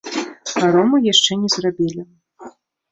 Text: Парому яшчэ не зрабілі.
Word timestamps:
Парому 0.55 1.01
яшчэ 1.11 1.39
не 1.43 1.49
зрабілі. 1.59 2.01